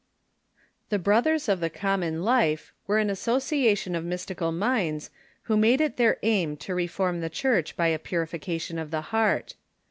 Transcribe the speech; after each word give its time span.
The 0.89 0.97
Brothers 0.97 1.47
of 1.47 1.59
the 1.59 1.69
Common 1.69 2.23
Life 2.23 2.73
were 2.87 2.97
an 2.97 3.11
association 3.11 3.93
of 3.93 4.03
mystical 4.03 4.51
minds 4.51 5.11
who 5.43 5.55
made 5.55 5.79
it 5.79 5.97
their 5.97 6.17
aim 6.23 6.57
to 6.57 6.73
reform 6.73 7.21
the 7.21 7.29
Church 7.29 7.77
by 7.77 7.89
a 7.89 7.99
purification 7.99 8.79
of 8.79 8.89
tlie 8.89 9.03
heart. 9.03 9.53